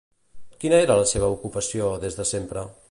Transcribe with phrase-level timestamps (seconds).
[0.63, 2.69] Quina era la seva ocupació des de sempre?